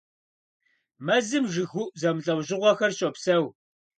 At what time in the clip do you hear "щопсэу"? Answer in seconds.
2.97-3.45